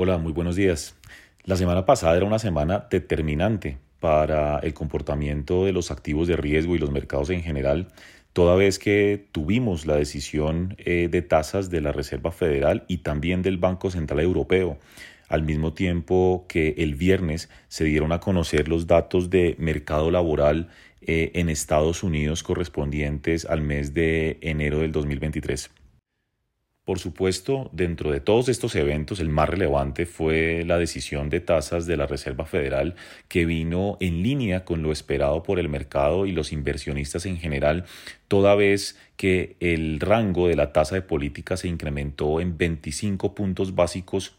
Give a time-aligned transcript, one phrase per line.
[0.00, 0.94] Hola, muy buenos días.
[1.42, 6.76] La semana pasada era una semana determinante para el comportamiento de los activos de riesgo
[6.76, 7.88] y los mercados en general,
[8.32, 13.42] toda vez que tuvimos la decisión eh, de tasas de la Reserva Federal y también
[13.42, 14.78] del Banco Central Europeo,
[15.28, 20.68] al mismo tiempo que el viernes se dieron a conocer los datos de mercado laboral
[21.00, 25.70] eh, en Estados Unidos correspondientes al mes de enero del 2023.
[26.88, 31.84] Por supuesto, dentro de todos estos eventos, el más relevante fue la decisión de tasas
[31.84, 32.94] de la Reserva Federal
[33.28, 37.84] que vino en línea con lo esperado por el mercado y los inversionistas en general,
[38.26, 43.74] toda vez que el rango de la tasa de política se incrementó en 25 puntos
[43.74, 44.32] básicos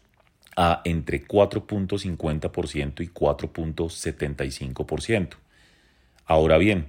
[0.56, 5.36] a entre 4.50% y 4.75%.
[6.26, 6.86] Ahora bien,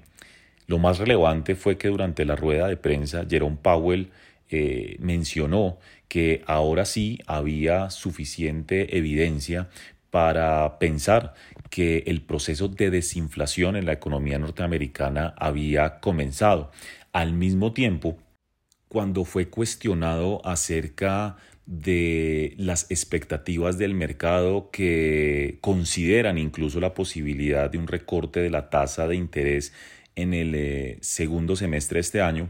[0.66, 4.10] lo más relevante fue que durante la rueda de prensa Jerome Powell
[4.52, 9.70] eh, mencionó que ahora sí había suficiente evidencia
[10.10, 11.34] para pensar
[11.70, 16.72] que el proceso de desinflación en la economía norteamericana había comenzado.
[17.14, 18.18] Al mismo tiempo,
[18.90, 27.78] cuando fue cuestionado acerca de las expectativas del mercado que consideran incluso la posibilidad de
[27.78, 29.74] un recorte de la tasa de interés
[30.16, 32.50] en el eh, segundo semestre de este año,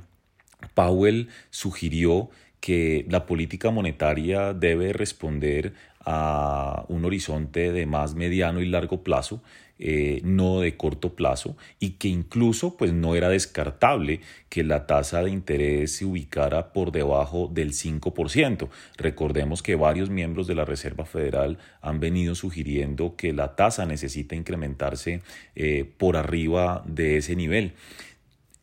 [0.74, 2.30] Powell sugirió
[2.62, 5.74] que la política monetaria debe responder
[6.06, 9.42] a un horizonte de más mediano y largo plazo,
[9.84, 15.24] eh, no de corto plazo, y que incluso pues, no era descartable que la tasa
[15.24, 18.70] de interés se ubicara por debajo del 5%.
[18.98, 24.36] Recordemos que varios miembros de la Reserva Federal han venido sugiriendo que la tasa necesita
[24.36, 25.22] incrementarse
[25.56, 27.74] eh, por arriba de ese nivel.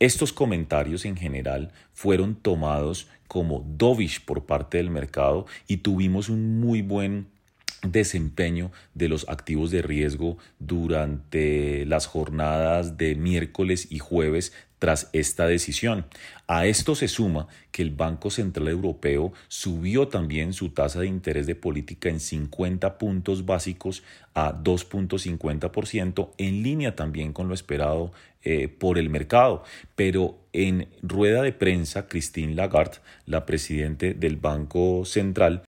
[0.00, 6.60] Estos comentarios en general fueron tomados como dovish por parte del mercado y tuvimos un
[6.60, 7.26] muy buen
[7.82, 15.46] desempeño de los activos de riesgo durante las jornadas de miércoles y jueves tras esta
[15.46, 16.06] decisión.
[16.46, 21.46] A esto se suma que el Banco Central Europeo subió también su tasa de interés
[21.46, 24.02] de política en 50 puntos básicos
[24.34, 28.12] a 2.50%, en línea también con lo esperado
[28.42, 29.64] eh, por el mercado.
[29.94, 35.64] Pero en rueda de prensa, Christine Lagarde, la presidente del Banco Central,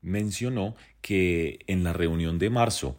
[0.00, 2.96] mencionó que en la reunión de marzo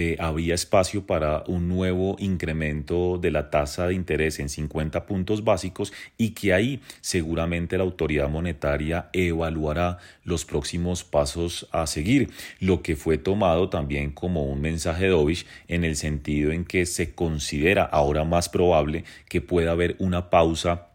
[0.00, 5.42] eh, había espacio para un nuevo incremento de la tasa de interés en 50 puntos
[5.42, 12.80] básicos y que ahí seguramente la autoridad monetaria evaluará los próximos pasos a seguir, lo
[12.80, 17.12] que fue tomado también como un mensaje de Ovich en el sentido en que se
[17.12, 20.90] considera ahora más probable que pueda haber una pausa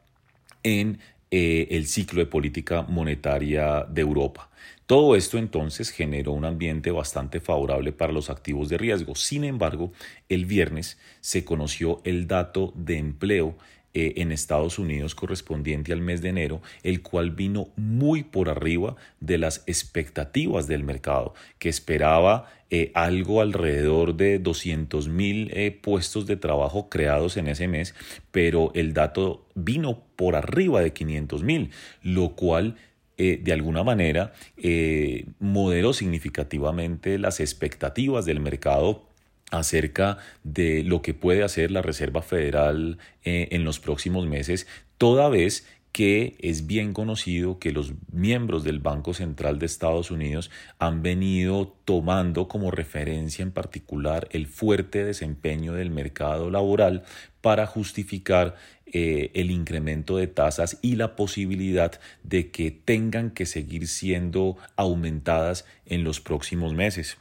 [0.64, 1.00] en
[1.30, 4.50] eh, el ciclo de política monetaria de Europa.
[4.86, 9.16] Todo esto entonces generó un ambiente bastante favorable para los activos de riesgo.
[9.16, 9.94] Sin embargo,
[10.30, 13.56] el viernes se conoció el dato de empleo
[13.96, 18.96] eh, en Estados Unidos correspondiente al mes de enero, el cual vino muy por arriba
[19.20, 26.26] de las expectativas del mercado, que esperaba eh, algo alrededor de 200 mil eh, puestos
[26.26, 27.94] de trabajo creados en ese mes,
[28.32, 31.70] pero el dato vino por arriba de 500 mil,
[32.02, 32.78] lo cual
[33.18, 39.08] eh, de alguna manera eh, moderó significativamente las expectativas del mercado
[39.52, 45.30] acerca de lo que puede hacer la Reserva Federal eh, en los próximos meses, toda
[45.30, 50.50] vez que es bien conocido que los miembros del Banco Central de Estados Unidos
[50.80, 57.04] han venido tomando como referencia en particular el fuerte desempeño del mercado laboral
[57.42, 58.56] para justificar
[58.88, 65.64] eh, el incremento de tasas y la posibilidad de que tengan que seguir siendo aumentadas
[65.86, 67.18] en los próximos meses.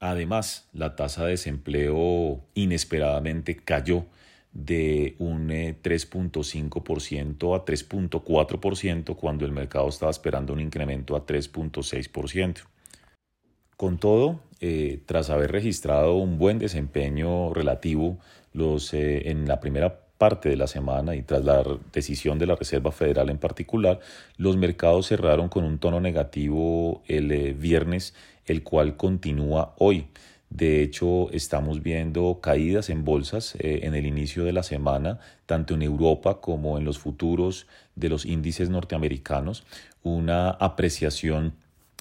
[0.00, 4.04] Además, la tasa de desempleo inesperadamente cayó
[4.52, 12.62] de un 3.5% eh, a 3.4% cuando el mercado estaba esperando un incremento a 3.6%.
[13.76, 18.18] Con todo, eh, tras haber registrado un buen desempeño relativo
[18.52, 21.62] los, eh, en la primera parte de la semana y tras la
[21.92, 24.00] decisión de la Reserva Federal en particular,
[24.36, 28.14] los mercados cerraron con un tono negativo el viernes,
[28.46, 30.08] el cual continúa hoy.
[30.50, 35.74] De hecho, estamos viendo caídas en bolsas eh, en el inicio de la semana, tanto
[35.74, 37.66] en Europa como en los futuros
[37.96, 39.64] de los índices norteamericanos,
[40.02, 41.54] una apreciación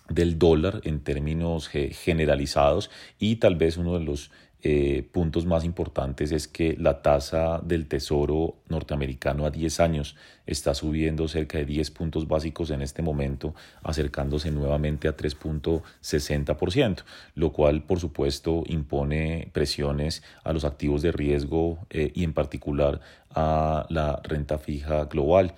[0.09, 2.89] del dólar en términos generalizados
[3.19, 4.31] y tal vez uno de los
[4.69, 10.73] eh, puntos más importantes es que la tasa del tesoro norteamericano a 10 años está
[10.73, 17.03] subiendo cerca de 10 puntos básicos en este momento, acercándose nuevamente a 3.60%,
[17.35, 22.99] lo cual por supuesto impone presiones a los activos de riesgo eh, y en particular
[23.29, 25.55] a la renta fija global.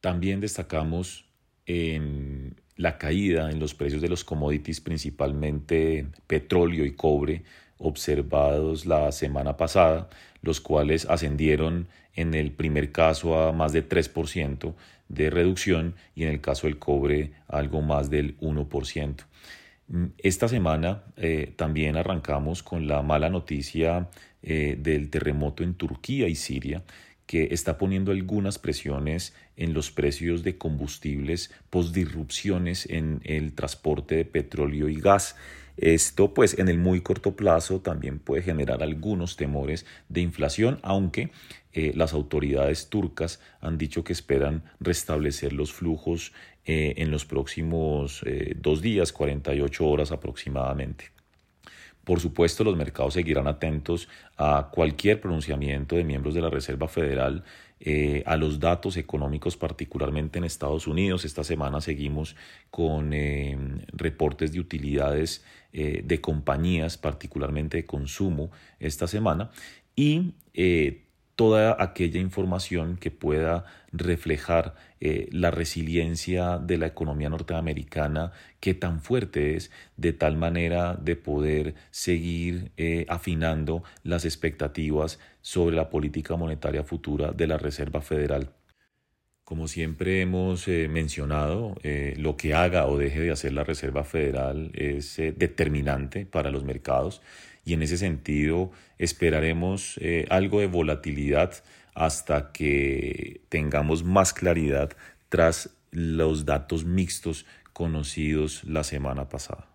[0.00, 1.26] También destacamos
[2.76, 7.44] la caída en los precios de los commodities, principalmente petróleo y cobre,
[7.82, 10.08] observados la semana pasada,
[10.40, 14.74] los cuales ascendieron en el primer caso a más de 3%
[15.08, 19.24] de reducción y en el caso del cobre algo más del 1%.
[20.18, 24.08] Esta semana eh, también arrancamos con la mala noticia
[24.42, 26.82] eh, del terremoto en Turquía y Siria,
[27.26, 34.16] que está poniendo algunas presiones en los precios de combustibles post disrupciones en el transporte
[34.16, 35.36] de petróleo y gas.
[35.76, 41.30] Esto pues en el muy corto plazo también puede generar algunos temores de inflación, aunque
[41.72, 46.32] eh, las autoridades turcas han dicho que esperan restablecer los flujos
[46.64, 51.10] eh, en los próximos eh, dos días, 48 horas aproximadamente.
[52.04, 57.44] Por supuesto, los mercados seguirán atentos a cualquier pronunciamiento de miembros de la Reserva Federal,
[57.84, 61.24] eh, a los datos económicos, particularmente en Estados Unidos.
[61.24, 62.36] Esta semana seguimos
[62.70, 63.58] con eh,
[63.92, 69.50] reportes de utilidades eh, de compañías, particularmente de consumo, esta semana.
[69.96, 70.34] Y
[71.42, 78.30] toda aquella información que pueda reflejar eh, la resiliencia de la economía norteamericana,
[78.60, 85.74] que tan fuerte es, de tal manera de poder seguir eh, afinando las expectativas sobre
[85.74, 88.50] la política monetaria futura de la Reserva Federal.
[89.44, 91.74] Como siempre hemos eh, mencionado,
[92.16, 97.20] lo que haga o deje de hacer la Reserva Federal es determinante para los mercados
[97.64, 101.62] y en ese sentido esperaremos eh, algo de volatilidad
[101.94, 104.90] hasta que tengamos más claridad
[105.28, 109.71] tras los datos mixtos conocidos la semana pasada.